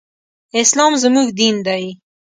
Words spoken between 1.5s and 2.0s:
دی